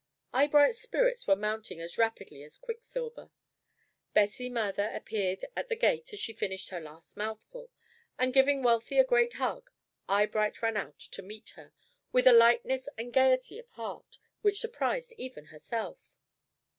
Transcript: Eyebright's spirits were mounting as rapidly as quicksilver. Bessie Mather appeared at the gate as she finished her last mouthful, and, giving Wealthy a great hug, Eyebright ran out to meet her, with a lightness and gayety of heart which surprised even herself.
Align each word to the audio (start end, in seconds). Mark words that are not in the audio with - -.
Eyebright's 0.33 0.81
spirits 0.81 1.27
were 1.27 1.35
mounting 1.35 1.79
as 1.79 1.95
rapidly 1.95 2.41
as 2.41 2.57
quicksilver. 2.57 3.29
Bessie 4.15 4.49
Mather 4.49 4.89
appeared 4.95 5.45
at 5.55 5.69
the 5.69 5.75
gate 5.75 6.11
as 6.11 6.17
she 6.19 6.33
finished 6.33 6.69
her 6.69 6.79
last 6.81 7.15
mouthful, 7.15 7.69
and, 8.17 8.33
giving 8.33 8.63
Wealthy 8.63 8.97
a 8.97 9.03
great 9.05 9.33
hug, 9.35 9.69
Eyebright 10.09 10.59
ran 10.63 10.75
out 10.75 10.97
to 10.97 11.21
meet 11.21 11.49
her, 11.51 11.71
with 12.11 12.25
a 12.25 12.33
lightness 12.33 12.89
and 12.97 13.13
gayety 13.13 13.59
of 13.59 13.69
heart 13.73 14.17
which 14.41 14.59
surprised 14.59 15.13
even 15.17 15.45
herself. 15.45 16.15